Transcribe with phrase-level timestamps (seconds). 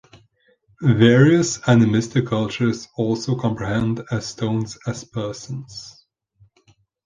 [0.81, 6.03] Various animistic cultures also comprehend as stones as persons.